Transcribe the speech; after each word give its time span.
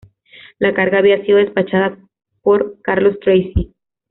La 0.57 0.73
carga 0.73 0.97
había 0.97 1.23
sido 1.25 1.37
despachada 1.37 1.95
por 2.41 2.81
Carlos 2.81 3.19
Tracy.. 3.19 3.75